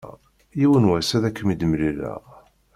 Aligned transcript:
Yiwen 0.59 0.85
was 0.91 1.09
ad 1.17 1.23
akem-id-mlileɣ. 1.29 2.23